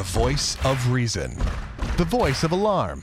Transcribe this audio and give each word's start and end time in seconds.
The 0.00 0.18
voice 0.18 0.56
of 0.64 0.90
reason. 0.90 1.36
The 1.98 2.06
voice 2.06 2.42
of 2.42 2.52
alarm. 2.52 3.02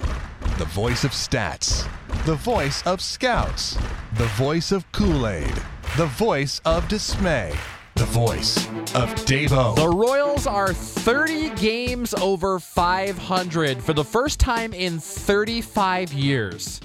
The 0.57 0.65
voice 0.65 1.03
of 1.03 1.11
stats. 1.11 1.87
The 2.25 2.33
voice 2.33 2.81
of 2.87 3.01
scouts. 3.01 3.77
The 4.15 4.25
voice 4.29 4.71
of 4.71 4.91
Kool 4.93 5.27
Aid. 5.27 5.53
The 5.95 6.07
voice 6.07 6.59
of 6.65 6.87
dismay. 6.87 7.53
The 7.93 8.05
voice 8.05 8.65
of 8.95 9.13
Davo. 9.27 9.75
The 9.75 9.87
Royals 9.87 10.47
are 10.47 10.73
30 10.73 11.51
games 11.51 12.15
over 12.15 12.57
500 12.57 13.79
for 13.83 13.93
the 13.93 14.03
first 14.03 14.39
time 14.39 14.73
in 14.73 14.97
35 14.97 16.11
years. 16.13 16.81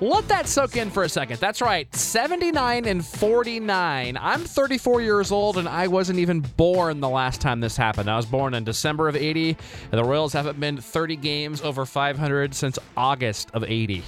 Let 0.00 0.26
that 0.26 0.48
soak 0.48 0.76
in 0.76 0.90
for 0.90 1.04
a 1.04 1.08
second. 1.08 1.38
That's 1.38 1.62
right, 1.62 1.92
79 1.94 2.84
and 2.84 3.06
49. 3.06 4.18
I'm 4.20 4.40
34 4.40 5.00
years 5.00 5.30
old 5.30 5.56
and 5.56 5.68
I 5.68 5.86
wasn't 5.86 6.18
even 6.18 6.40
born 6.40 7.00
the 7.00 7.08
last 7.08 7.40
time 7.40 7.60
this 7.60 7.76
happened. 7.76 8.10
I 8.10 8.16
was 8.16 8.26
born 8.26 8.54
in 8.54 8.64
December 8.64 9.08
of 9.08 9.14
80, 9.14 9.50
and 9.50 9.92
the 9.92 10.04
Royals 10.04 10.32
haven't 10.32 10.58
been 10.58 10.78
30 10.78 11.16
games 11.16 11.62
over 11.62 11.86
500 11.86 12.54
since 12.54 12.78
August 12.96 13.50
of 13.54 13.62
80. 13.62 14.02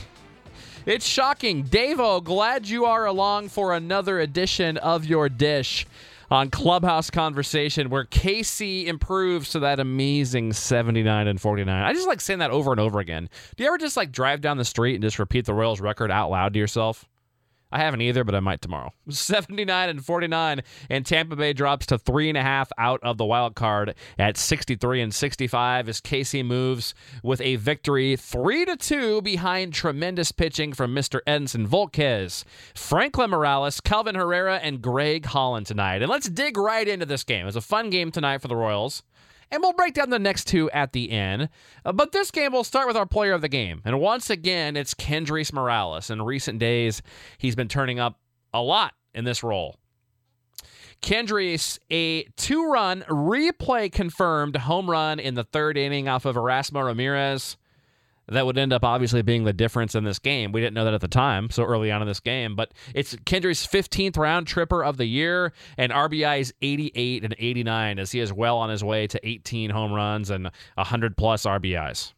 It's 0.87 1.07
shocking. 1.07 1.65
Davo, 1.65 2.23
glad 2.23 2.69
you 2.69 2.85
are 2.85 3.07
along 3.07 3.49
for 3.49 3.73
another 3.73 4.21
edition 4.21 4.79
of 4.79 5.05
your 5.05 5.29
dish 5.29 5.87
on 6.31 6.51
Clubhouse 6.51 7.11
Conversation, 7.11 7.91
where 7.91 8.05
KC 8.05 8.87
improves 8.87 9.51
to 9.51 9.61
that 9.61 9.81
amazing 9.81 10.53
79 10.53 11.27
and 11.29 11.41
49. 11.41 11.83
I 11.83 11.93
just 11.93 12.09
like 12.09 12.21
saying 12.21 12.41
that 12.41 12.51
over 12.51 12.73
and 12.73 12.81
over 12.81 12.99
again. 12.99 13.29
Do 13.57 13.65
you 13.65 13.69
ever 13.69 13.79
just 13.79 13.97
like 13.97 14.13
drive 14.13 14.41
down 14.41 14.57
the 14.57 14.65
street 14.65 14.95
and 14.95 15.03
just 15.03 15.19
repeat 15.19 15.47
the 15.47 15.55
Royals 15.55 15.81
record 15.81 16.11
out 16.11 16.31
loud 16.31 16.53
to 16.55 16.59
yourself? 16.59 17.07
I 17.73 17.81
haven't 17.81 18.01
either, 18.03 18.23
but 18.23 18.35
I 18.35 18.41
might 18.41 18.61
tomorrow. 18.61 18.93
79 19.09 19.89
and 19.89 20.05
49, 20.05 20.63
and 20.89 21.05
Tampa 21.05 21.35
Bay 21.37 21.53
drops 21.53 21.87
to 21.87 21.99
three 21.99 22.29
and 22.29 22.39
a 22.39 22.43
half 22.43 22.71
out 22.79 23.01
of 23.03 23.19
the 23.19 23.25
wild 23.25 23.55
card 23.57 23.95
at 24.19 24.37
63 24.37 25.03
and 25.03 25.15
65 25.15 25.89
as 25.89 26.01
KC 26.01 26.45
moves 26.45 26.95
with 27.23 27.41
a 27.41 27.57
victory 27.57 28.17
three 28.17 28.65
to 28.65 28.77
two 28.77 29.21
behind 29.23 29.75
tremendous 29.75 30.31
pitching 30.31 30.73
from 30.73 30.95
Mr. 30.95 31.21
Edinson 31.27 31.67
Volquez, 31.67 32.45
Franklin 32.75 33.31
Morales, 33.31 33.81
Kelvin 33.81 34.15
Herrera, 34.15 34.57
and 34.63 34.81
Greg 34.81 35.27
Holland 35.27 35.67
tonight. 35.67 36.03
And 36.03 36.11
let's 36.11 36.29
dig 36.29 36.57
right 36.57 36.87
into 36.87 37.07
this 37.07 37.25
game. 37.25 37.43
It 37.43 37.47
was 37.47 37.57
a 37.57 37.61
fun 37.61 37.91
game 37.91 38.13
tonight 38.13 38.43
for 38.43 38.49
the 38.49 38.57
Royals. 38.57 39.03
And 39.51 39.63
we'll 39.63 39.73
break 39.73 39.95
down 39.95 40.11
the 40.11 40.19
next 40.19 40.47
two 40.47 40.71
at 40.73 40.93
the 40.93 41.11
end. 41.11 41.49
Uh, 41.85 41.93
but 41.93 42.13
this 42.13 42.31
game, 42.31 42.53
we'll 42.53 42.65
start 42.65 42.89
with 42.89 42.97
our 42.97 43.07
player 43.07 43.33
of 43.33 43.43
the 43.43 43.49
game. 43.49 43.81
And 43.85 44.01
once 44.01 44.29
again, 44.29 44.77
it's 44.77 44.95
Kendrys 44.95 45.53
Morales. 45.53 46.11
In 46.11 46.23
recent 46.23 46.59
days, 46.59 47.01
he's 47.39 47.55
been 47.55 47.69
turning 47.69 48.01
up 48.01 48.19
a 48.53 48.61
lot 48.61 48.95
in 49.15 49.25
this 49.25 49.43
role. 49.43 49.77
Kendrys, 51.03 51.79
a 51.91 52.25
two 52.37 52.67
run 52.67 53.03
replay 53.09 53.93
confirmed 53.93 54.57
home 54.57 54.91
run 54.91 55.21
in 55.21 55.35
the 55.35 55.45
third 55.45 55.77
inning 55.77 56.09
off 56.09 56.25
of 56.25 56.37
Erasmo 56.37 56.85
Ramirez 56.85 57.57
that 58.29 58.47
would 58.47 58.59
end 58.59 58.73
up 58.73 58.85
obviously 58.85 59.23
being 59.23 59.45
the 59.45 59.53
difference 59.53 59.95
in 59.95 60.05
this 60.05 60.19
game. 60.19 60.53
We 60.53 60.61
didn't 60.61 60.75
know 60.75 60.85
that 60.85 60.95
at 60.95 61.01
the 61.01 61.09
time, 61.09 61.51
so 61.51 61.65
early 61.65 61.91
on 61.91 62.03
in 62.03 62.09
this 62.09 62.21
game. 62.21 62.57
But 62.57 62.73
it's 62.95 63.15
Kendrys' 63.15 63.67
15th 63.67 64.17
round 64.17 64.47
tripper 64.47 64.83
of 64.83 64.97
the 64.97 65.07
year, 65.07 65.53
and 65.77 65.93
RBI's 65.93 66.53
88 66.63 67.25
and 67.25 67.35
89 67.39 67.99
as 67.99 68.13
he 68.13 68.21
is 68.21 68.33
well 68.33 68.59
on 68.59 68.71
his 68.71 68.83
way 68.83 69.07
to 69.07 69.29
18 69.29 69.71
home 69.71 69.93
runs 69.93 70.31
and 70.31 70.51
100 70.75 71.17
plus 71.17 71.45
RBIs. 71.45 72.13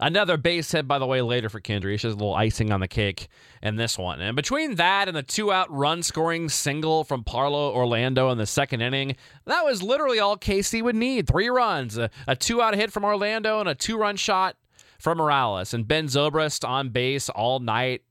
Another 0.00 0.36
base 0.36 0.70
hit, 0.70 0.86
by 0.86 0.98
the 0.98 1.06
way, 1.06 1.20
later 1.20 1.48
for 1.48 1.60
Kendrys. 1.60 2.00
Just 2.00 2.16
a 2.16 2.18
little 2.18 2.34
icing 2.34 2.70
on 2.72 2.80
the 2.80 2.88
cake 2.88 3.28
in 3.62 3.76
this 3.76 3.98
one. 3.98 4.20
And 4.20 4.36
between 4.36 4.76
that 4.76 5.08
and 5.08 5.16
the 5.16 5.22
two 5.22 5.52
out 5.52 5.70
run 5.72 6.02
scoring 6.02 6.48
single 6.48 7.04
from 7.04 7.24
Paulo 7.24 7.72
Orlando 7.72 8.30
in 8.30 8.38
the 8.38 8.46
second 8.46 8.80
inning, 8.80 9.16
that 9.46 9.64
was 9.64 9.82
literally 9.82 10.18
all 10.18 10.36
KC 10.36 10.82
would 10.82 10.96
need. 10.96 11.26
Three 11.26 11.48
runs, 11.48 11.98
a, 11.98 12.10
a 12.26 12.36
two 12.36 12.62
out 12.62 12.74
hit 12.74 12.92
from 12.92 13.04
Orlando, 13.04 13.60
and 13.60 13.68
a 13.68 13.74
two 13.74 13.96
run 13.96 14.16
shot 14.16 14.56
from 15.04 15.18
Morales. 15.18 15.74
And 15.74 15.86
Ben 15.86 16.06
Zobrist 16.06 16.66
on 16.66 16.88
base 16.88 17.28
all 17.28 17.60
night, 17.60 18.02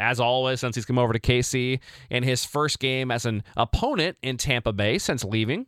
as 0.00 0.18
always, 0.18 0.58
since 0.58 0.74
he's 0.74 0.84
come 0.84 0.98
over 0.98 1.12
to 1.12 1.20
KC 1.20 1.78
in 2.10 2.24
his 2.24 2.44
first 2.44 2.80
game 2.80 3.12
as 3.12 3.24
an 3.24 3.44
opponent 3.56 4.18
in 4.20 4.36
Tampa 4.36 4.72
Bay 4.72 4.98
since 4.98 5.22
leaving 5.24 5.66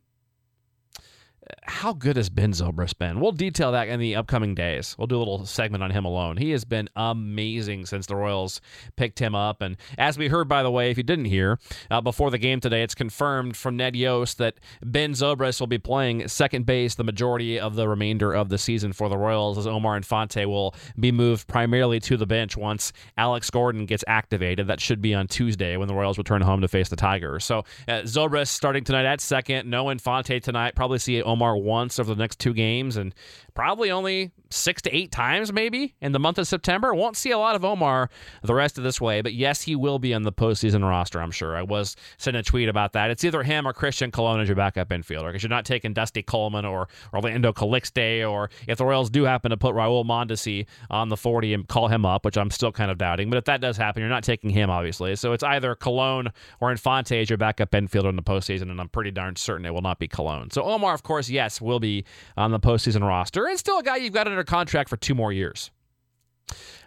how 1.65 1.93
good 1.93 2.17
has 2.17 2.29
Ben 2.29 2.53
Zobrist 2.53 2.99
been? 2.99 3.21
We'll 3.21 3.33
detail 3.33 3.73
that 3.73 3.89
in 3.89 3.99
the 3.99 4.15
upcoming 4.17 4.55
days. 4.55 4.95
We'll 4.99 5.07
do 5.07 5.17
a 5.17 5.19
little 5.19 5.45
segment 5.45 5.83
on 5.83 5.91
him 5.91 6.05
alone. 6.05 6.37
He 6.37 6.51
has 6.51 6.65
been 6.65 6.89
amazing 6.95 7.87
since 7.87 8.07
the 8.07 8.17
Royals 8.17 8.61
picked 8.97 9.19
him 9.19 9.35
up. 9.35 9.61
And 9.61 9.77
as 9.99 10.17
we 10.17 10.29
heard, 10.29 10.49
by 10.49 10.63
the 10.63 10.71
way, 10.71 10.91
if 10.91 10.97
you 10.97 11.03
didn't 11.03 11.25
hear, 11.27 11.59
uh, 11.91 12.01
before 12.01 12.31
the 12.31 12.39
game 12.39 12.61
today, 12.61 12.83
it's 12.83 12.95
confirmed 12.95 13.57
from 13.57 13.77
Ned 13.77 13.97
Yost 13.97 14.39
that 14.39 14.61
Ben 14.85 15.13
Zobrist 15.13 15.61
will 15.61 15.67
be 15.67 15.79
playing 15.79 16.29
second 16.29 16.67
base 16.67 16.95
the 16.95 17.05
majority 17.05 17.59
of 17.59 17.75
the 17.75 17.89
remainder 17.89 18.33
of 18.33 18.49
the 18.49 18.59
season 18.59 18.93
for 18.93 19.09
the 19.09 19.19
Royals, 19.19 19.59
as 19.59 19.67
Omar 19.67 19.97
Infante 19.97 20.47
will 20.47 20.75
be 20.99 21.11
moved 21.11 21.49
primarily 21.49 21.99
to 22.01 22.17
the 22.17 22.27
bench 22.27 22.57
once 22.57 22.93
Alex 23.17 23.51
Gordon 23.51 23.87
gets 23.87 24.05
activated. 24.07 24.69
That 24.69 24.81
should 24.81 25.03
be 25.03 25.15
on 25.15 25.27
Tuesday 25.27 25.77
when 25.77 25.89
the 25.89 25.95
Royals 25.95 26.19
return 26.19 26.43
home 26.43 26.61
to 26.61 26.69
face 26.69 26.89
the 26.89 26.97
Tigers. 26.97 27.45
So 27.45 27.61
uh, 27.89 28.03
Zobrist 28.03 28.49
starting 28.49 28.85
tonight 28.85 29.07
at 29.07 29.21
second. 29.21 29.69
No 29.69 29.91
Infante 29.91 30.39
tonight. 30.41 30.75
Probably 30.75 30.99
see 30.99 31.23
Omar 31.33 31.57
once 31.57 31.99
over 31.99 32.15
the 32.15 32.19
next 32.19 32.39
two 32.39 32.53
games 32.53 32.97
and 32.97 33.15
probably 33.55 33.91
only 33.91 34.33
six 34.51 34.83
to 34.83 34.95
eight 34.95 35.11
times 35.11 35.53
maybe 35.53 35.95
in 36.01 36.13
the 36.13 36.19
month 36.19 36.39
of 36.39 36.47
September. 36.47 36.95
Won't 36.95 37.17
see 37.17 37.31
a 37.31 37.39
lot 37.39 37.55
of 37.55 37.65
Omar 37.65 38.11
the 38.43 38.55
rest 38.55 38.79
of 38.79 38.85
this 38.85 39.01
way, 39.01 39.21
but 39.21 39.35
yes, 39.35 39.63
he 39.63 39.77
will 39.77 39.99
be 39.99 40.15
on 40.15 40.23
the 40.23 40.33
postseason 40.33 40.87
roster, 40.87 41.21
I'm 41.21 41.31
sure. 41.31 41.57
I 41.57 41.63
was 41.63 41.97
sending 42.19 42.41
a 42.41 42.43
tweet 42.43 42.69
about 42.69 42.93
that. 42.93 43.11
It's 43.11 43.25
either 43.25 43.43
him 43.43 43.67
or 43.67 43.73
Christian 43.73 44.11
Colon 44.11 44.41
as 44.41 44.49
your 44.49 44.57
backup 44.57 44.89
infielder 44.91 45.29
because 45.29 45.43
you're 45.43 45.51
not 45.51 45.65
taking 45.65 45.93
Dusty 45.93 46.23
Coleman 46.23 46.65
or 46.65 46.89
Orlando 47.13 47.53
Calixte, 47.53 48.29
or 48.29 48.51
if 48.67 48.79
the 48.79 48.85
Royals 48.85 49.11
do 49.11 49.25
happen 49.25 49.51
to 49.51 49.57
put 49.57 49.75
Raul 49.75 50.05
Mondesi 50.05 50.67
on 50.91 51.09
the 51.09 51.17
40 51.17 51.55
and 51.55 51.69
call 51.69 51.89
him 51.89 52.05
up, 52.05 52.25
which 52.25 52.37
I'm 52.37 52.51
still 52.51 52.73
kind 52.73 52.91
of 52.91 52.99
doubting, 52.99 53.31
but 53.31 53.37
if 53.37 53.45
that 53.45 53.61
does 53.61 53.77
happen, 53.77 54.01
you're 54.01 54.11
not 54.11 54.25
taking 54.25 54.51
him, 54.51 54.71
obviously. 54.71 55.17
So 55.17 55.33
it's 55.33 55.43
either 55.43 55.75
Colon 55.75 56.33
or 56.61 56.71
Infante 56.71 57.21
as 57.21 57.31
your 57.31 57.39
backup 57.39 57.71
infielder 57.71 58.09
in 58.09 58.17
the 58.17 58.23
postseason, 58.23 58.71
and 58.71 58.81
I'm 58.81 58.89
pretty 58.89 59.11
darn 59.11 59.37
certain 59.37 59.67
it 59.67 59.75
will 59.75 59.83
not 59.83 59.99
be 59.99 60.09
Colon. 60.09 60.51
So 60.51 60.63
Omar, 60.63 60.95
of 60.95 61.03
course, 61.03 61.22
yes, 61.31 61.61
will 61.61 61.81
be 61.81 62.05
on 62.37 62.51
the 62.51 62.61
postseason 62.61 63.07
roster, 63.07 63.47
and 63.47 63.59
still 63.59 63.79
a 63.79 63.83
guy 63.83 63.97
you've 63.97 64.13
got 64.13 64.27
under 64.27 64.45
contract 64.45 64.89
for 64.89 64.97
two 64.97 65.15
more 65.15 65.33
years. 65.33 65.71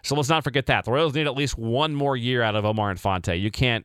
So 0.02 0.14
let's 0.14 0.28
not 0.28 0.44
forget 0.44 0.66
that. 0.66 0.84
The 0.84 0.92
Royals 0.92 1.14
need 1.14 1.26
at 1.26 1.36
least 1.36 1.58
one 1.58 1.94
more 1.94 2.16
year 2.16 2.42
out 2.42 2.54
of 2.54 2.64
Omar 2.64 2.90
Infante. 2.90 3.36
You 3.36 3.50
can't 3.50 3.84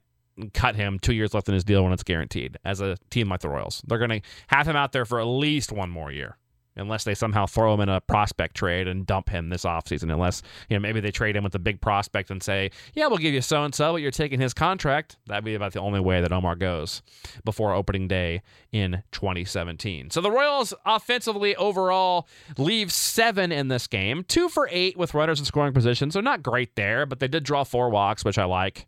cut 0.53 0.75
him 0.75 0.99
two 0.99 1.13
years 1.13 1.33
left 1.33 1.47
in 1.47 1.53
his 1.53 1.63
deal 1.63 1.83
when 1.83 1.93
it's 1.93 2.03
guaranteed 2.03 2.57
as 2.63 2.81
a 2.81 2.97
team 3.09 3.29
like 3.29 3.41
the 3.41 3.49
Royals. 3.49 3.81
They're 3.87 3.97
going 3.97 4.21
to 4.21 4.21
have 4.47 4.67
him 4.67 4.75
out 4.75 4.91
there 4.91 5.05
for 5.05 5.19
at 5.19 5.25
least 5.25 5.71
one 5.71 5.89
more 5.89 6.11
year 6.11 6.37
unless 6.75 7.03
they 7.03 7.15
somehow 7.15 7.45
throw 7.45 7.73
him 7.73 7.81
in 7.81 7.89
a 7.89 8.01
prospect 8.01 8.55
trade 8.55 8.87
and 8.87 9.05
dump 9.05 9.29
him 9.29 9.49
this 9.49 9.63
offseason. 9.63 10.11
Unless, 10.11 10.41
you 10.69 10.75
know, 10.75 10.79
maybe 10.81 10.99
they 10.99 11.11
trade 11.11 11.35
him 11.35 11.43
with 11.43 11.55
a 11.55 11.59
big 11.59 11.81
prospect 11.81 12.31
and 12.31 12.41
say, 12.41 12.71
yeah, 12.93 13.07
we'll 13.07 13.17
give 13.17 13.33
you 13.33 13.41
so 13.41 13.63
and 13.63 13.75
so, 13.75 13.93
but 13.93 14.01
you're 14.01 14.11
taking 14.11 14.39
his 14.39 14.53
contract. 14.53 15.17
That'd 15.27 15.43
be 15.43 15.55
about 15.55 15.73
the 15.73 15.81
only 15.81 15.99
way 15.99 16.21
that 16.21 16.31
Omar 16.31 16.55
goes 16.55 17.01
before 17.43 17.73
opening 17.73 18.07
day 18.07 18.41
in 18.71 19.03
2017. 19.11 20.09
So 20.09 20.21
the 20.21 20.31
Royals 20.31 20.73
offensively 20.85 21.55
overall 21.55 22.27
leave 22.57 22.91
seven 22.91 23.51
in 23.51 23.67
this 23.67 23.87
game, 23.87 24.23
two 24.23 24.49
for 24.49 24.67
eight 24.71 24.97
with 24.97 25.13
runners 25.13 25.39
in 25.39 25.45
scoring 25.45 25.73
position. 25.73 26.11
So 26.11 26.21
not 26.21 26.43
great 26.43 26.75
there, 26.75 27.05
but 27.05 27.19
they 27.19 27.27
did 27.27 27.43
draw 27.43 27.63
four 27.63 27.89
walks, 27.89 28.23
which 28.23 28.37
I 28.37 28.45
like. 28.45 28.87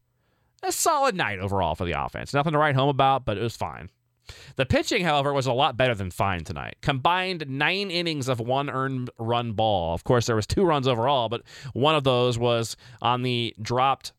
A 0.65 0.71
solid 0.71 1.15
night 1.15 1.39
overall 1.39 1.75
for 1.75 1.83
the 1.83 2.01
offense. 2.01 2.33
Nothing 2.33 2.53
to 2.53 2.57
write 2.57 2.75
home 2.75 2.87
about, 2.87 3.25
but 3.25 3.37
it 3.37 3.41
was 3.41 3.57
fine. 3.57 3.89
The 4.55 4.65
pitching, 4.65 5.03
however, 5.03 5.33
was 5.33 5.47
a 5.47 5.53
lot 5.53 5.77
better 5.77 5.95
than 5.95 6.11
fine 6.11 6.43
tonight. 6.43 6.75
Combined 6.81 7.45
nine 7.47 7.91
innings 7.91 8.29
of 8.29 8.39
one 8.39 8.69
earned 8.69 9.09
run 9.17 9.53
ball. 9.53 9.93
Of 9.93 10.03
course, 10.03 10.25
there 10.25 10.35
was 10.35 10.47
two 10.47 10.63
runs 10.63 10.87
overall, 10.87 11.29
but 11.29 11.41
one 11.73 11.95
of 11.95 12.03
those 12.03 12.37
was 12.37 12.77
on 13.01 13.23
the 13.23 13.55
dropped 13.61 14.13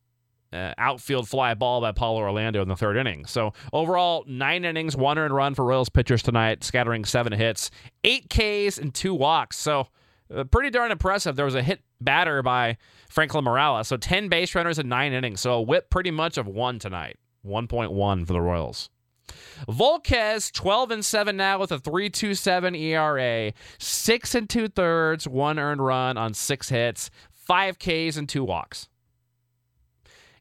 uh, 0.53 0.73
outfield 0.77 1.27
fly 1.27 1.53
ball 1.53 1.81
by 1.81 1.91
Paulo 1.91 2.21
Orlando 2.21 2.61
in 2.61 2.67
the 2.67 2.75
third 2.75 2.97
inning. 2.97 3.25
So 3.25 3.53
overall, 3.73 4.23
nine 4.27 4.63
innings, 4.63 4.95
one 4.95 5.17
earned 5.17 5.33
run 5.33 5.53
for 5.53 5.65
Royals 5.65 5.89
pitchers 5.89 6.23
tonight, 6.23 6.63
scattering 6.63 7.03
seven 7.03 7.33
hits, 7.33 7.71
eight 8.03 8.29
Ks, 8.29 8.77
and 8.77 8.93
two 8.93 9.13
walks. 9.13 9.57
So 9.57 9.87
uh, 10.33 10.45
pretty 10.45 10.69
darn 10.69 10.91
impressive. 10.91 11.35
There 11.35 11.45
was 11.45 11.55
a 11.55 11.63
hit 11.63 11.81
batter 11.99 12.41
by 12.41 12.77
Franklin 13.09 13.43
Morales. 13.43 13.87
So 13.87 13.97
10 13.97 14.29
base 14.29 14.55
runners 14.55 14.79
in 14.79 14.87
nine 14.87 15.13
innings. 15.13 15.41
So 15.41 15.53
a 15.53 15.61
whip 15.61 15.89
pretty 15.89 16.11
much 16.11 16.37
of 16.37 16.47
one 16.47 16.79
tonight. 16.79 17.17
1.1 17.45 18.25
for 18.25 18.33
the 18.33 18.41
Royals. 18.41 18.89
Volquez, 19.67 20.51
12 20.51 20.91
and 20.91 21.05
7 21.05 21.35
now 21.35 21.59
with 21.59 21.71
a 21.71 21.79
3.27 21.79 22.79
ERA, 22.79 23.53
six 23.77 24.35
and 24.35 24.49
two 24.49 24.67
thirds, 24.67 25.27
one 25.27 25.59
earned 25.59 25.83
run 25.83 26.17
on 26.17 26.33
six 26.33 26.69
hits, 26.69 27.09
five 27.31 27.79
Ks 27.79 28.17
and 28.17 28.27
two 28.29 28.43
walks. 28.43 28.89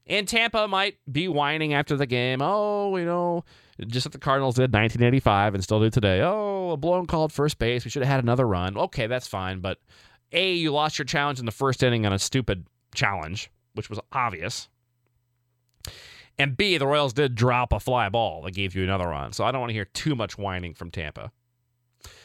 And 0.07 0.29
Tampa 0.29 0.69
might 0.69 0.97
be 1.11 1.29
whining 1.29 1.73
after 1.73 1.97
the 1.97 2.07
game. 2.07 2.43
Oh, 2.43 2.97
you 2.97 3.07
know, 3.07 3.45
just 3.87 4.07
like 4.07 4.13
the 4.13 4.19
Cardinals 4.19 4.57
did 4.57 4.73
1985 4.73 5.55
and 5.55 5.65
still 5.65 5.81
do 5.81 5.89
today. 5.89 6.21
Oh, 6.21 6.73
a 6.73 6.77
blown 6.77 7.07
called 7.07 7.33
first 7.33 7.59
base. 7.59 7.85
We 7.85 7.91
should 7.91 8.03
have 8.03 8.13
had 8.13 8.23
another 8.23 8.47
run. 8.47 8.77
Okay, 8.77 9.07
that's 9.07 9.27
fine. 9.27 9.61
But 9.61 9.79
A, 10.33 10.53
you 10.53 10.73
lost 10.73 10.99
your 10.99 11.07
challenge 11.07 11.39
in 11.39 11.47
the 11.47 11.53
first 11.53 11.83
inning 11.83 12.05
on 12.05 12.13
a 12.13 12.19
stupid 12.19 12.67
challenge, 12.95 13.51
which 13.73 13.89
was 13.89 13.99
obvious. 14.13 14.69
And 16.39 16.57
B, 16.57 16.79
the 16.79 16.87
Royals 16.87 17.13
did 17.13 17.35
drop 17.35 17.73
a 17.73 17.81
fly 17.81 18.09
ball 18.09 18.43
that 18.43 18.55
gave 18.55 18.75
you 18.75 18.83
another 18.83 19.09
run. 19.09 19.33
So 19.33 19.45
I 19.45 19.53
don't 19.53 19.61
want 19.61 19.71
to 19.71 19.75
hear 19.75 19.85
too 19.85 20.15
much 20.15 20.37
whining 20.37 20.75
from 20.75 20.91
Tampa. 20.91 21.31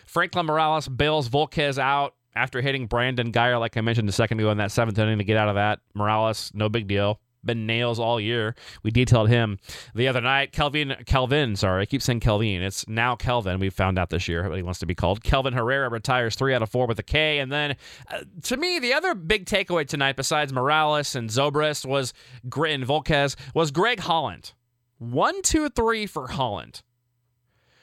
Franklin 0.06 0.48
Morales 0.48 0.88
bails 0.88 1.30
Volquez 1.30 1.78
out 1.78 2.16
after 2.36 2.62
hitting 2.62 2.88
Brandon 2.88 3.32
Guyer, 3.32 3.60
like 3.60 3.78
I 3.78 3.82
mentioned 3.82 4.10
a 4.10 4.14
second 4.14 4.40
ago 4.40 4.50
in 4.50 4.58
that 4.58 4.72
seventh 4.72 4.98
inning 4.98 5.20
to 5.20 5.24
get 5.24 5.38
out 5.38 5.50
of 5.50 5.56
that. 5.56 5.80
Morales, 5.94 6.52
no 6.54 6.70
big 6.70 6.88
deal. 6.88 7.20
Been 7.44 7.66
nails 7.66 8.00
all 8.00 8.20
year. 8.20 8.56
We 8.84 8.92
detailed 8.92 9.30
him 9.30 9.60
the 9.96 10.08
other 10.08 10.20
night. 10.20 10.52
Kelvin, 10.52 10.96
Kelvin, 11.06 11.56
sorry, 11.56 11.84
I 11.84 11.86
keep 11.86 12.02
saying 12.02 12.20
Kelvin. 12.20 12.62
It's 12.62 12.88
now 12.88 13.16
Kelvin. 13.16 13.60
We 13.60 13.70
found 13.70 13.98
out 13.98 14.10
this 14.10 14.28
year 14.28 14.48
what 14.48 14.58
he 14.58 14.64
wants 14.64 14.80
to 14.80 14.86
be 14.86 14.96
called. 14.96 15.24
Kelvin 15.24 15.54
Herrera 15.54 15.90
retires 15.90 16.36
three 16.36 16.54
out 16.54 16.62
of 16.62 16.70
four 16.70 16.86
with 16.86 17.00
a 17.00 17.04
K. 17.04 17.40
And 17.40 17.52
then, 17.52 17.78
uh, 18.10 18.24
to 18.44 18.58
me, 18.58 18.80
the 18.80 18.94
other 18.94 19.16
big 19.16 19.46
takeaway 19.46 19.88
tonight, 19.88 20.18
besides 20.18 20.52
Morales 20.52 21.16
and 21.16 21.30
Zobrist, 21.30 21.86
was 21.86 22.14
and 22.44 22.86
Volquez, 22.86 23.36
was 23.54 23.72
Greg 23.72 24.02
Holland. 24.02 24.54
One, 24.98 25.42
two, 25.42 25.70
three 25.70 26.06
for 26.06 26.28
Holland 26.28 26.82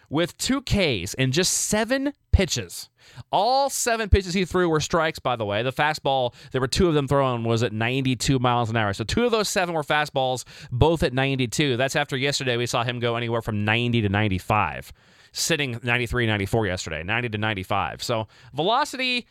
with 0.08 0.36
two 0.36 0.60
Ks 0.62 1.14
and 1.14 1.32
just 1.32 1.52
seven 1.52 2.12
pitches. 2.36 2.90
All 3.32 3.70
seven 3.70 4.10
pitches 4.10 4.34
he 4.34 4.44
threw 4.44 4.68
were 4.68 4.80
strikes, 4.80 5.18
by 5.18 5.36
the 5.36 5.46
way. 5.46 5.62
The 5.62 5.72
fastball, 5.72 6.34
there 6.52 6.60
were 6.60 6.68
two 6.68 6.86
of 6.86 6.92
them 6.92 7.08
thrown, 7.08 7.44
was 7.44 7.62
at 7.62 7.72
92 7.72 8.38
miles 8.38 8.68
an 8.68 8.76
hour. 8.76 8.92
So 8.92 9.04
two 9.04 9.24
of 9.24 9.30
those 9.30 9.48
seven 9.48 9.74
were 9.74 9.82
fastballs, 9.82 10.44
both 10.70 11.02
at 11.02 11.14
92. 11.14 11.78
That's 11.78 11.96
after 11.96 12.14
yesterday 12.14 12.58
we 12.58 12.66
saw 12.66 12.84
him 12.84 13.00
go 13.00 13.16
anywhere 13.16 13.40
from 13.40 13.64
90 13.64 14.02
to 14.02 14.10
95, 14.10 14.92
sitting 15.32 15.80
93, 15.82 16.26
94 16.26 16.66
yesterday, 16.66 17.02
90 17.02 17.30
to 17.30 17.38
95. 17.38 18.02
So 18.02 18.28
velocity 18.52 19.26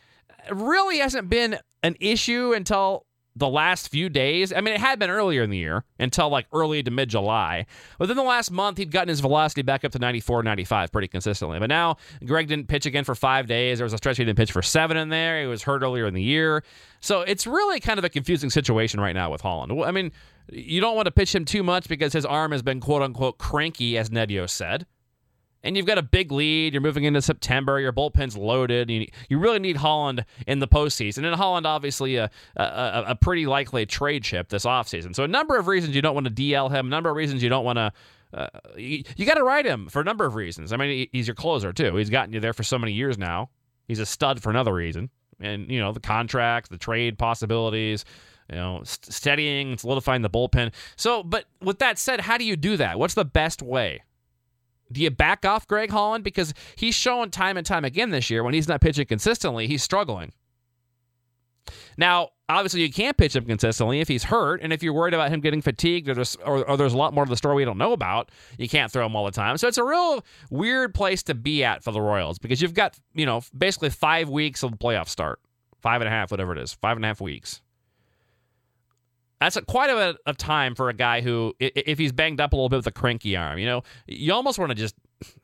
really 0.50 0.98
hasn't 0.98 1.30
been 1.30 1.60
an 1.84 1.94
issue 2.00 2.54
until 2.54 3.05
the 3.36 3.48
last 3.48 3.90
few 3.90 4.08
days. 4.08 4.52
I 4.52 4.62
mean, 4.62 4.74
it 4.74 4.80
had 4.80 4.98
been 4.98 5.10
earlier 5.10 5.42
in 5.42 5.50
the 5.50 5.58
year 5.58 5.84
until 5.98 6.30
like 6.30 6.46
early 6.52 6.82
to 6.82 6.90
mid 6.90 7.10
July. 7.10 7.66
But 7.98 8.06
Within 8.06 8.16
the 8.16 8.22
last 8.28 8.50
month, 8.50 8.78
he'd 8.78 8.90
gotten 8.90 9.08
his 9.08 9.20
velocity 9.20 9.62
back 9.62 9.84
up 9.84 9.92
to 9.92 9.98
94, 9.98 10.42
95 10.42 10.90
pretty 10.90 11.08
consistently. 11.08 11.58
But 11.58 11.68
now, 11.68 11.96
Greg 12.24 12.48
didn't 12.48 12.68
pitch 12.68 12.86
again 12.86 13.04
for 13.04 13.14
five 13.14 13.46
days. 13.46 13.78
There 13.78 13.84
was 13.84 13.92
a 13.92 13.98
stretch 13.98 14.16
he 14.16 14.24
didn't 14.24 14.38
pitch 14.38 14.52
for 14.52 14.62
seven 14.62 14.96
in 14.96 15.10
there. 15.10 15.40
He 15.40 15.46
was 15.46 15.62
hurt 15.62 15.82
earlier 15.82 16.06
in 16.06 16.14
the 16.14 16.22
year. 16.22 16.64
So 17.00 17.20
it's 17.20 17.46
really 17.46 17.78
kind 17.78 17.98
of 17.98 18.04
a 18.04 18.08
confusing 18.08 18.48
situation 18.48 19.00
right 19.00 19.14
now 19.14 19.30
with 19.30 19.42
Holland. 19.42 19.72
I 19.84 19.90
mean, 19.90 20.12
you 20.50 20.80
don't 20.80 20.96
want 20.96 21.06
to 21.06 21.12
pitch 21.12 21.34
him 21.34 21.44
too 21.44 21.62
much 21.62 21.88
because 21.88 22.12
his 22.12 22.24
arm 22.24 22.52
has 22.52 22.62
been 22.62 22.80
quote 22.80 23.02
unquote 23.02 23.38
cranky, 23.38 23.98
as 23.98 24.10
Ned 24.10 24.30
Yost 24.30 24.56
said 24.56 24.86
and 25.66 25.76
you've 25.76 25.86
got 25.86 25.98
a 25.98 26.02
big 26.02 26.30
lead. 26.30 26.72
You're 26.72 26.80
moving 26.80 27.04
into 27.04 27.20
September. 27.20 27.80
Your 27.80 27.92
bullpen's 27.92 28.36
loaded. 28.36 28.88
You, 28.88 29.06
you 29.28 29.38
really 29.38 29.58
need 29.58 29.76
Holland 29.76 30.24
in 30.46 30.60
the 30.60 30.68
postseason. 30.68 31.24
And 31.24 31.34
Holland, 31.34 31.66
obviously, 31.66 32.16
a, 32.16 32.30
a, 32.56 33.04
a 33.08 33.14
pretty 33.16 33.46
likely 33.46 33.84
trade 33.84 34.22
chip 34.22 34.48
this 34.48 34.64
offseason. 34.64 35.14
So, 35.14 35.24
a 35.24 35.28
number 35.28 35.56
of 35.56 35.66
reasons 35.66 35.96
you 35.96 36.02
don't 36.02 36.14
want 36.14 36.28
to 36.28 36.32
DL 36.32 36.70
him, 36.70 36.86
a 36.86 36.90
number 36.90 37.10
of 37.10 37.16
reasons 37.16 37.42
you 37.42 37.48
don't 37.48 37.64
want 37.64 37.78
to. 37.78 37.92
Uh, 38.32 38.48
you, 38.76 39.02
you 39.16 39.26
got 39.26 39.34
to 39.34 39.42
ride 39.42 39.66
him 39.66 39.88
for 39.88 40.00
a 40.00 40.04
number 40.04 40.24
of 40.24 40.34
reasons. 40.34 40.72
I 40.72 40.76
mean, 40.76 41.08
he's 41.12 41.26
your 41.26 41.34
closer, 41.34 41.72
too. 41.72 41.96
He's 41.96 42.10
gotten 42.10 42.32
you 42.32 42.40
there 42.40 42.52
for 42.52 42.62
so 42.62 42.78
many 42.78 42.92
years 42.92 43.18
now. 43.18 43.50
He's 43.88 43.98
a 43.98 44.06
stud 44.06 44.42
for 44.42 44.50
another 44.50 44.72
reason. 44.72 45.10
And, 45.40 45.70
you 45.70 45.80
know, 45.80 45.92
the 45.92 46.00
contract, 46.00 46.70
the 46.70 46.78
trade 46.78 47.18
possibilities, 47.18 48.04
you 48.50 48.56
know, 48.56 48.82
st- 48.84 49.12
steadying, 49.12 49.78
solidifying 49.78 50.22
the 50.22 50.30
bullpen. 50.30 50.72
So, 50.96 51.22
but 51.22 51.46
with 51.60 51.78
that 51.80 51.98
said, 51.98 52.20
how 52.20 52.36
do 52.38 52.44
you 52.44 52.56
do 52.56 52.76
that? 52.76 52.98
What's 52.98 53.14
the 53.14 53.24
best 53.24 53.62
way? 53.62 54.02
Do 54.92 55.00
you 55.00 55.10
back 55.10 55.44
off 55.44 55.66
Greg 55.66 55.90
Holland? 55.90 56.24
Because 56.24 56.54
he's 56.76 56.94
shown 56.94 57.30
time 57.30 57.56
and 57.56 57.66
time 57.66 57.84
again 57.84 58.10
this 58.10 58.30
year 58.30 58.42
when 58.42 58.54
he's 58.54 58.68
not 58.68 58.80
pitching 58.80 59.06
consistently, 59.06 59.66
he's 59.66 59.82
struggling. 59.82 60.32
Now, 61.98 62.30
obviously, 62.48 62.82
you 62.82 62.92
can't 62.92 63.16
pitch 63.16 63.34
him 63.34 63.44
consistently 63.44 64.00
if 64.00 64.06
he's 64.06 64.24
hurt, 64.24 64.60
and 64.62 64.72
if 64.72 64.82
you're 64.82 64.92
worried 64.92 65.14
about 65.14 65.30
him 65.30 65.40
getting 65.40 65.62
fatigued, 65.62 66.08
or 66.08 66.14
there's, 66.14 66.36
or, 66.36 66.64
or 66.68 66.76
there's 66.76 66.92
a 66.92 66.96
lot 66.96 67.12
more 67.12 67.24
to 67.24 67.28
the 67.28 67.36
story 67.36 67.56
we 67.56 67.64
don't 67.64 67.78
know 67.78 67.92
about, 67.92 68.30
you 68.58 68.68
can't 68.68 68.92
throw 68.92 69.04
him 69.04 69.16
all 69.16 69.24
the 69.24 69.32
time. 69.32 69.56
So 69.56 69.66
it's 69.66 69.78
a 69.78 69.84
real 69.84 70.24
weird 70.50 70.94
place 70.94 71.22
to 71.24 71.34
be 71.34 71.64
at 71.64 71.82
for 71.82 71.90
the 71.90 72.00
Royals 72.00 72.38
because 72.38 72.62
you've 72.62 72.74
got, 72.74 72.98
you 73.14 73.26
know, 73.26 73.42
basically 73.56 73.90
five 73.90 74.28
weeks 74.28 74.62
of 74.62 74.70
the 74.70 74.76
playoff 74.76 75.08
start, 75.08 75.40
five 75.80 76.00
and 76.00 76.08
a 76.08 76.10
half, 76.10 76.30
whatever 76.30 76.52
it 76.52 76.58
is, 76.58 76.74
five 76.74 76.96
and 76.96 77.04
a 77.04 77.08
half 77.08 77.20
weeks 77.20 77.62
that's 79.40 79.56
a, 79.56 79.62
quite 79.62 79.90
a 79.90 79.94
bit 79.94 80.16
of 80.26 80.36
time 80.36 80.74
for 80.74 80.88
a 80.88 80.94
guy 80.94 81.20
who, 81.20 81.54
if 81.58 81.98
he's 81.98 82.12
banged 82.12 82.40
up 82.40 82.52
a 82.52 82.56
little 82.56 82.68
bit 82.68 82.76
with 82.76 82.86
a 82.86 82.92
cranky 82.92 83.36
arm, 83.36 83.58
you 83.58 83.66
know, 83.66 83.82
you 84.06 84.32
almost 84.32 84.58
want 84.58 84.70
to 84.70 84.74
just 84.74 84.94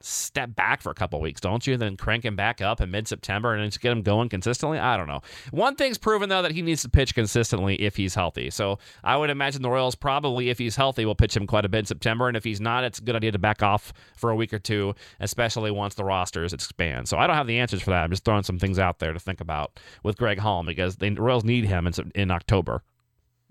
step 0.00 0.54
back 0.54 0.82
for 0.82 0.90
a 0.90 0.94
couple 0.94 1.20
weeks, 1.20 1.40
don't 1.40 1.66
you? 1.66 1.76
Then 1.76 1.96
crank 1.96 2.24
him 2.24 2.36
back 2.36 2.60
up 2.60 2.80
in 2.80 2.90
mid 2.90 3.08
September 3.08 3.54
and 3.54 3.64
just 3.70 3.80
get 3.80 3.92
him 3.92 4.02
going 4.02 4.28
consistently. 4.28 4.78
I 4.78 4.96
don't 4.96 5.08
know. 5.08 5.20
One 5.50 5.76
thing's 5.76 5.98
proven 5.98 6.28
though 6.28 6.42
that 6.42 6.52
he 6.52 6.62
needs 6.62 6.82
to 6.82 6.88
pitch 6.88 7.14
consistently 7.14 7.76
if 7.76 7.96
he's 7.96 8.14
healthy. 8.14 8.50
So 8.50 8.78
I 9.02 9.16
would 9.16 9.30
imagine 9.30 9.62
the 9.62 9.70
Royals 9.70 9.94
probably, 9.94 10.50
if 10.50 10.58
he's 10.58 10.76
healthy, 10.76 11.04
will 11.04 11.14
pitch 11.14 11.36
him 11.36 11.46
quite 11.46 11.64
a 11.64 11.68
bit 11.68 11.80
in 11.80 11.84
September. 11.86 12.28
And 12.28 12.36
if 12.36 12.44
he's 12.44 12.60
not, 12.60 12.84
it's 12.84 12.98
a 12.98 13.02
good 13.02 13.16
idea 13.16 13.32
to 13.32 13.38
back 13.38 13.62
off 13.62 13.92
for 14.16 14.30
a 14.30 14.36
week 14.36 14.52
or 14.52 14.58
two, 14.58 14.94
especially 15.20 15.70
once 15.70 15.94
the 15.94 16.04
rosters 16.04 16.52
expand. 16.52 17.08
So 17.08 17.18
I 17.18 17.26
don't 17.26 17.36
have 17.36 17.46
the 17.46 17.58
answers 17.58 17.82
for 17.82 17.90
that. 17.90 18.04
I'm 18.04 18.10
just 18.10 18.24
throwing 18.24 18.42
some 18.42 18.58
things 18.58 18.78
out 18.78 18.98
there 18.98 19.12
to 19.12 19.20
think 19.20 19.40
about 19.40 19.80
with 20.02 20.16
Greg 20.16 20.38
Holland 20.38 20.66
because 20.66 20.96
the 20.96 21.10
Royals 21.10 21.44
need 21.44 21.64
him 21.64 21.86
in, 21.86 21.92
in 22.14 22.30
October 22.30 22.82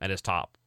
at 0.02 0.10
his 0.10 0.22
top. 0.22 0.58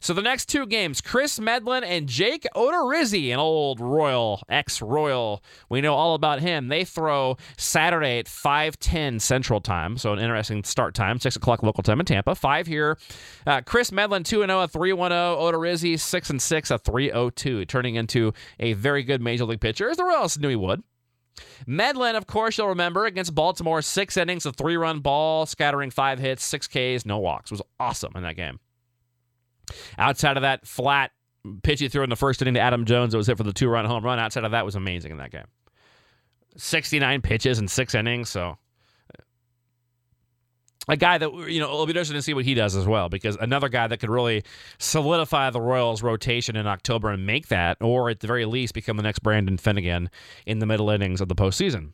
So 0.00 0.14
the 0.14 0.22
next 0.22 0.46
two 0.46 0.66
games, 0.66 1.00
Kris 1.00 1.38
Medlen 1.38 1.84
and 1.84 2.08
Jake 2.08 2.46
Odorizzi, 2.54 3.32
an 3.32 3.38
old 3.38 3.80
Royal, 3.80 4.42
ex-Royal. 4.48 5.42
We 5.68 5.80
know 5.80 5.94
all 5.94 6.14
about 6.14 6.40
him. 6.40 6.68
They 6.68 6.84
throw 6.84 7.36
Saturday 7.56 8.18
at 8.18 8.26
5:10 8.26 9.20
Central 9.20 9.60
Time, 9.60 9.98
so 9.98 10.12
an 10.12 10.18
interesting 10.18 10.64
start 10.64 10.94
time, 10.94 11.20
six 11.20 11.36
o'clock 11.36 11.62
local 11.62 11.82
time 11.82 12.00
in 12.00 12.06
Tampa. 12.06 12.34
Five 12.34 12.66
here. 12.66 12.98
Uh, 13.46 13.60
Kris 13.60 13.92
Medlen 13.92 14.24
2 14.24 14.40
0, 14.46 14.60
a 14.60 14.68
3 14.68 14.92
1 14.92 15.10
0. 15.10 15.36
Odorizzi 15.38 15.98
6 15.98 16.30
and 16.30 16.40
6, 16.42 16.70
a 16.70 16.78
3 16.78 17.08
0 17.08 17.30
2, 17.30 17.64
turning 17.66 17.96
into 17.96 18.32
a 18.58 18.72
very 18.72 19.02
good 19.02 19.20
major 19.20 19.44
league 19.44 19.60
pitcher, 19.60 19.90
as 19.90 19.96
the 19.96 20.04
Royals 20.04 20.38
knew 20.38 20.48
he 20.48 20.56
would. 20.56 20.82
Medlen, 21.66 22.16
of 22.16 22.26
course, 22.26 22.58
you'll 22.58 22.68
remember 22.68 23.06
against 23.06 23.34
Baltimore, 23.34 23.82
six 23.82 24.16
innings, 24.16 24.46
a 24.46 24.52
three 24.52 24.76
run 24.76 25.00
ball, 25.00 25.46
scattering 25.46 25.90
five 25.90 26.18
hits, 26.18 26.44
six 26.44 26.66
Ks, 26.66 27.04
no 27.04 27.18
walks. 27.18 27.50
Was 27.50 27.62
awesome 27.78 28.12
in 28.14 28.22
that 28.22 28.36
game. 28.36 28.58
Outside 29.98 30.36
of 30.36 30.42
that 30.42 30.66
flat 30.66 31.12
pitch 31.62 31.80
he 31.80 31.88
threw 31.88 32.02
in 32.02 32.10
the 32.10 32.16
first 32.16 32.42
inning 32.42 32.54
to 32.54 32.60
Adam 32.60 32.84
Jones, 32.84 33.14
it 33.14 33.16
was 33.16 33.26
hit 33.26 33.36
for 33.36 33.44
the 33.44 33.52
two 33.52 33.68
run 33.68 33.84
home 33.84 34.04
run. 34.04 34.18
Outside 34.18 34.44
of 34.44 34.50
that, 34.50 34.64
was 34.64 34.74
amazing 34.74 35.12
in 35.12 35.18
that 35.18 35.30
game. 35.30 35.46
69 36.56 37.22
pitches 37.22 37.58
in 37.58 37.68
six 37.68 37.94
innings, 37.94 38.28
so 38.28 38.58
a 40.90 40.96
guy 40.96 41.18
that 41.18 41.32
you 41.48 41.60
know 41.60 41.66
it'll 41.66 41.86
be 41.86 41.90
interesting 41.90 42.16
to 42.16 42.22
see 42.22 42.34
what 42.34 42.44
he 42.44 42.54
does 42.54 42.74
as 42.74 42.86
well 42.86 43.08
because 43.08 43.36
another 43.36 43.68
guy 43.68 43.86
that 43.86 43.98
could 43.98 44.10
really 44.10 44.42
solidify 44.78 45.50
the 45.50 45.60
Royals 45.60 46.02
rotation 46.02 46.56
in 46.56 46.66
October 46.66 47.10
and 47.10 47.24
make 47.24 47.48
that, 47.48 47.78
or 47.80 48.10
at 48.10 48.20
the 48.20 48.26
very 48.26 48.44
least 48.44 48.74
become 48.74 48.96
the 48.96 49.02
next 49.02 49.20
Brandon 49.20 49.56
Finnegan 49.56 50.10
in 50.46 50.58
the 50.58 50.66
middle 50.66 50.90
innings 50.90 51.20
of 51.20 51.28
the 51.28 51.34
postseason. 51.34 51.92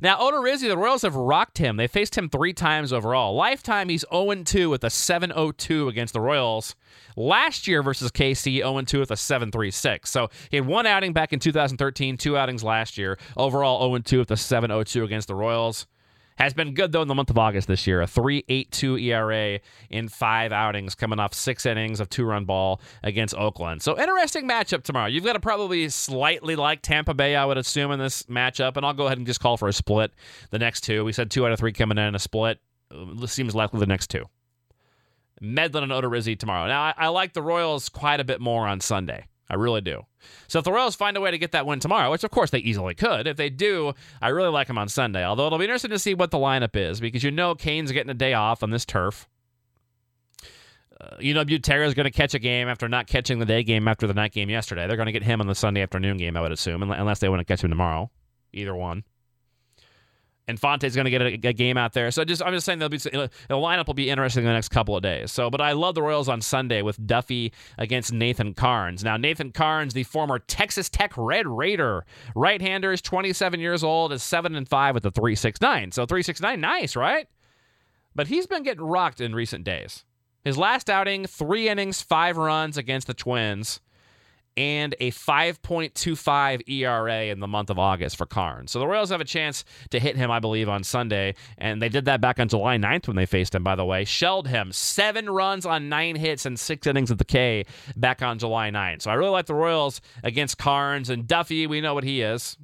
Now, 0.00 0.18
Odorizzi, 0.18 0.68
the 0.68 0.78
Royals 0.78 1.02
have 1.02 1.16
rocked 1.16 1.58
him. 1.58 1.76
They 1.76 1.88
faced 1.88 2.16
him 2.16 2.28
three 2.28 2.52
times 2.52 2.92
overall. 2.92 3.34
Lifetime, 3.34 3.88
he's 3.88 4.04
0 4.12 4.42
2 4.44 4.70
with 4.70 4.84
a 4.84 4.88
7.02 4.88 5.88
against 5.88 6.14
the 6.14 6.20
Royals. 6.20 6.76
Last 7.16 7.66
year 7.66 7.82
versus 7.82 8.10
KC, 8.12 8.58
0 8.58 8.80
2 8.82 9.00
with 9.00 9.10
a 9.10 9.14
7.36. 9.14 10.06
So 10.06 10.28
he 10.50 10.56
had 10.56 10.66
one 10.66 10.86
outing 10.86 11.12
back 11.12 11.32
in 11.32 11.40
2013, 11.40 12.16
two 12.16 12.36
outings 12.36 12.62
last 12.62 12.96
year. 12.96 13.18
Overall, 13.36 13.90
0 13.90 13.98
2 13.98 14.18
with 14.20 14.30
a 14.30 14.34
7.02 14.34 15.04
against 15.04 15.28
the 15.28 15.34
Royals. 15.34 15.86
Has 16.36 16.52
been 16.52 16.74
good 16.74 16.92
though 16.92 17.02
in 17.02 17.08
the 17.08 17.14
month 17.14 17.30
of 17.30 17.38
August 17.38 17.66
this 17.66 17.86
year. 17.86 18.02
A 18.02 18.06
3.82 18.06 19.02
ERA 19.02 19.60
in 19.90 20.08
five 20.08 20.52
outings, 20.52 20.94
coming 20.94 21.18
off 21.18 21.34
six 21.34 21.64
innings 21.64 21.98
of 21.98 22.10
two-run 22.10 22.44
ball 22.44 22.80
against 23.02 23.34
Oakland. 23.34 23.82
So 23.82 23.98
interesting 23.98 24.46
matchup 24.46 24.82
tomorrow. 24.82 25.06
You've 25.06 25.24
got 25.24 25.32
to 25.32 25.40
probably 25.40 25.88
slightly 25.88 26.54
like 26.56 26.82
Tampa 26.82 27.14
Bay, 27.14 27.36
I 27.36 27.44
would 27.44 27.58
assume, 27.58 27.90
in 27.90 27.98
this 27.98 28.24
matchup, 28.24 28.76
and 28.76 28.84
I'll 28.84 28.92
go 28.92 29.06
ahead 29.06 29.18
and 29.18 29.26
just 29.26 29.40
call 29.40 29.56
for 29.56 29.68
a 29.68 29.72
split. 29.72 30.12
The 30.50 30.58
next 30.58 30.82
two, 30.82 31.04
we 31.04 31.12
said 31.12 31.30
two 31.30 31.46
out 31.46 31.52
of 31.52 31.58
three 31.58 31.72
coming 31.72 31.98
in 31.98 32.14
a 32.14 32.18
split. 32.18 32.60
Seems 33.26 33.54
likely 33.54 33.80
the 33.80 33.86
next 33.86 34.08
two. 34.08 34.24
Medlen 35.40 35.84
and 35.84 35.92
Odorizzi 35.92 36.38
tomorrow. 36.38 36.66
Now 36.66 36.82
I, 36.82 36.94
I 36.96 37.08
like 37.08 37.32
the 37.32 37.42
Royals 37.42 37.88
quite 37.88 38.20
a 38.20 38.24
bit 38.24 38.40
more 38.40 38.66
on 38.66 38.80
Sunday. 38.80 39.26
I 39.48 39.54
really 39.54 39.80
do. 39.80 40.02
So 40.48 40.58
if 40.58 40.64
the 40.64 40.72
Royals 40.72 40.96
find 40.96 41.16
a 41.16 41.20
way 41.20 41.30
to 41.30 41.38
get 41.38 41.52
that 41.52 41.66
win 41.66 41.78
tomorrow, 41.78 42.10
which 42.10 42.24
of 42.24 42.30
course 42.30 42.50
they 42.50 42.58
easily 42.58 42.94
could, 42.94 43.26
if 43.26 43.36
they 43.36 43.50
do, 43.50 43.92
I 44.20 44.28
really 44.28 44.50
like 44.50 44.66
them 44.66 44.78
on 44.78 44.88
Sunday. 44.88 45.24
Although 45.24 45.46
it'll 45.46 45.58
be 45.58 45.64
interesting 45.64 45.90
to 45.90 45.98
see 45.98 46.14
what 46.14 46.30
the 46.30 46.38
lineup 46.38 46.74
is 46.74 47.00
because 47.00 47.22
you 47.22 47.30
know 47.30 47.54
Cain's 47.54 47.92
getting 47.92 48.10
a 48.10 48.14
day 48.14 48.34
off 48.34 48.62
on 48.62 48.70
this 48.70 48.84
turf. 48.84 49.28
Uh, 50.98 51.16
you 51.20 51.34
know 51.34 51.44
Butera 51.44 51.86
is 51.86 51.94
going 51.94 52.04
to 52.04 52.10
catch 52.10 52.32
a 52.32 52.38
game 52.38 52.68
after 52.68 52.88
not 52.88 53.06
catching 53.06 53.38
the 53.38 53.44
day 53.44 53.62
game 53.62 53.86
after 53.86 54.06
the 54.06 54.14
night 54.14 54.32
game 54.32 54.50
yesterday. 54.50 54.86
They're 54.86 54.96
going 54.96 55.06
to 55.06 55.12
get 55.12 55.22
him 55.22 55.40
on 55.40 55.46
the 55.46 55.54
Sunday 55.54 55.82
afternoon 55.82 56.16
game, 56.16 56.36
I 56.36 56.40
would 56.40 56.52
assume, 56.52 56.82
unless 56.82 57.18
they 57.20 57.28
want 57.28 57.40
to 57.40 57.44
catch 57.44 57.62
him 57.62 57.70
tomorrow. 57.70 58.10
Either 58.52 58.74
one 58.74 59.04
and 60.48 60.56
Infante's 60.56 60.94
going 60.94 61.06
to 61.06 61.10
get 61.10 61.22
a, 61.22 61.48
a, 61.48 61.52
game 61.52 61.76
out 61.76 61.92
there. 61.92 62.10
So 62.10 62.24
just 62.24 62.42
I'm 62.42 62.52
just 62.52 62.66
saying 62.66 62.78
they'll 62.78 62.88
be 62.88 62.98
the 62.98 63.30
lineup 63.50 63.86
will 63.86 63.94
be 63.94 64.08
interesting 64.08 64.44
in 64.44 64.46
the 64.46 64.52
next 64.52 64.68
couple 64.68 64.96
of 64.96 65.02
days. 65.02 65.32
So, 65.32 65.50
but 65.50 65.60
I 65.60 65.72
love 65.72 65.94
the 65.94 66.02
Royals 66.02 66.28
on 66.28 66.40
Sunday 66.40 66.82
with 66.82 67.04
Duffy 67.04 67.52
against 67.78 68.12
Nathan 68.12 68.54
Karns. 68.54 69.02
Now 69.02 69.16
Nathan 69.16 69.50
Karns, 69.50 69.94
the 69.94 70.04
former 70.04 70.38
Texas 70.38 70.88
Tech 70.88 71.12
Red 71.16 71.46
Raider, 71.46 72.04
right-hander, 72.34 72.92
is 72.92 73.02
27 73.02 73.58
years 73.60 73.82
old, 73.82 74.12
is 74.12 74.22
seven 74.22 74.54
and 74.54 74.68
five 74.68 74.94
with 74.94 75.04
a 75.04 75.10
3.69. 75.10 75.92
So 75.92 76.06
3.69, 76.06 76.58
nice, 76.58 76.96
right? 76.96 77.28
But 78.14 78.28
he's 78.28 78.46
been 78.46 78.62
getting 78.62 78.84
rocked 78.84 79.20
in 79.20 79.34
recent 79.34 79.64
days. 79.64 80.04
His 80.44 80.56
last 80.56 80.88
outing, 80.88 81.26
three 81.26 81.68
innings, 81.68 82.02
five 82.02 82.36
runs 82.36 82.78
against 82.78 83.08
the 83.08 83.14
Twins. 83.14 83.80
And 84.56 84.94
a 85.00 85.10
5.25 85.10 86.68
ERA 86.68 87.24
in 87.24 87.40
the 87.40 87.46
month 87.46 87.68
of 87.68 87.78
August 87.78 88.16
for 88.16 88.24
Karns. 88.24 88.70
So 88.70 88.78
the 88.78 88.86
Royals 88.86 89.10
have 89.10 89.20
a 89.20 89.24
chance 89.24 89.64
to 89.90 90.00
hit 90.00 90.16
him, 90.16 90.30
I 90.30 90.40
believe, 90.40 90.68
on 90.68 90.82
Sunday. 90.82 91.34
And 91.58 91.82
they 91.82 91.90
did 91.90 92.06
that 92.06 92.20
back 92.20 92.40
on 92.40 92.48
July 92.48 92.78
9th 92.78 93.06
when 93.06 93.16
they 93.16 93.26
faced 93.26 93.54
him, 93.54 93.62
by 93.62 93.74
the 93.74 93.84
way. 93.84 94.04
Shelled 94.04 94.48
him 94.48 94.72
seven 94.72 95.28
runs 95.28 95.66
on 95.66 95.88
nine 95.88 96.16
hits 96.16 96.46
and 96.46 96.58
six 96.58 96.86
innings 96.86 97.10
of 97.10 97.18
the 97.18 97.24
K 97.24 97.64
back 97.96 98.22
on 98.22 98.38
July 98.38 98.70
9th. 98.70 99.02
So 99.02 99.10
I 99.10 99.14
really 99.14 99.30
like 99.30 99.46
the 99.46 99.54
Royals 99.54 100.00
against 100.24 100.56
Karns. 100.56 101.10
And 101.10 101.26
Duffy, 101.26 101.66
we 101.66 101.80
know 101.80 101.94
what 101.94 102.04
he 102.04 102.22
is 102.22 102.56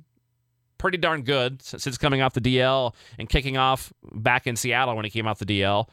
pretty 0.82 0.98
darn 0.98 1.22
good 1.22 1.62
since 1.62 1.96
coming 1.96 2.20
off 2.20 2.32
the 2.34 2.40
DL 2.40 2.92
and 3.16 3.28
kicking 3.28 3.56
off 3.56 3.92
back 4.14 4.48
in 4.48 4.56
Seattle 4.56 4.96
when 4.96 5.04
he 5.04 5.10
came 5.12 5.28
off 5.28 5.38
the 5.38 5.46
DL. 5.46 5.88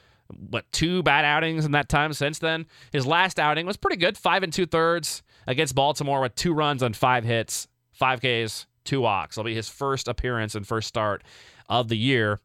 What 0.50 0.66
two 0.72 1.04
bad 1.04 1.26
outings 1.26 1.64
in 1.64 1.74
that 1.74 1.90
time 1.90 2.12
since 2.14 2.40
then? 2.40 2.66
His 2.92 3.06
last 3.06 3.40
outing 3.40 3.68
was 3.68 3.78
pretty 3.78 3.98
good, 3.98 4.18
five 4.18 4.42
and 4.42 4.52
two 4.52 4.66
thirds 4.66 5.22
against 5.48 5.76
Baltimore 5.76 6.22
with 6.22 6.36
two 6.36 6.54
runs 6.54 6.84
on 6.84 6.94
five 6.94 7.24
hits, 7.24 7.68
five 7.92 8.22
Ks, 8.22 8.66
two 8.84 9.02
walks. 9.02 9.38
It'll 9.38 9.46
be 9.46 9.56
his 9.56 9.70
first 9.70 10.08
appearance 10.08 10.56
and 10.56 10.68
first 10.68 10.88
start 10.88 11.24
of 11.70 11.88
the 11.88 11.98
year 11.98 12.40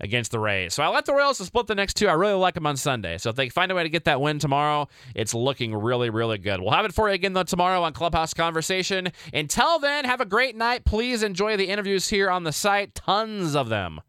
against 0.00 0.30
the 0.30 0.38
Rays. 0.38 0.72
So 0.72 0.82
I 0.84 0.88
like 0.88 1.04
the 1.04 1.12
Royals 1.12 1.38
to 1.38 1.44
split 1.44 1.66
the 1.66 1.74
next 1.74 1.94
two. 1.94 2.06
I 2.08 2.12
really 2.12 2.34
like 2.34 2.54
them 2.54 2.66
on 2.66 2.76
Sunday. 2.76 3.18
So 3.18 3.30
if 3.30 3.36
they 3.36 3.48
find 3.48 3.72
a 3.72 3.74
way 3.74 3.82
to 3.82 3.88
get 3.88 4.04
that 4.04 4.20
win 4.20 4.38
tomorrow, 4.38 4.88
it's 5.16 5.34
looking 5.34 5.74
really, 5.74 6.10
really 6.10 6.38
good. 6.38 6.60
We'll 6.60 6.70
have 6.70 6.84
it 6.84 6.94
for 6.94 7.08
you 7.08 7.14
again 7.14 7.32
though 7.32 7.42
tomorrow 7.42 7.82
on 7.82 7.92
Clubhouse 7.92 8.32
Conversation. 8.32 9.08
Until 9.34 9.80
then, 9.80 10.04
have 10.04 10.20
a 10.20 10.24
great 10.24 10.54
night. 10.56 10.84
Please 10.84 11.22
enjoy 11.24 11.56
the 11.56 11.66
interviews 11.68 12.08
here 12.08 12.30
on 12.30 12.44
the 12.44 12.52
site. 12.52 12.94
Tons 12.94 13.56
of 13.56 13.68
them. 13.68 14.00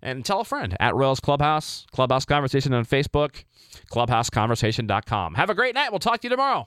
And 0.00 0.24
tell 0.24 0.40
a 0.40 0.44
friend 0.44 0.76
at 0.80 0.94
Royals 0.94 1.20
Clubhouse, 1.20 1.84
Clubhouse 1.90 2.24
Conversation 2.24 2.72
on 2.72 2.84
Facebook, 2.86 3.44
clubhouseconversation.com. 3.90 5.34
Have 5.34 5.50
a 5.50 5.54
great 5.54 5.74
night. 5.74 5.90
We'll 5.90 5.98
talk 5.98 6.20
to 6.20 6.26
you 6.26 6.30
tomorrow. 6.30 6.66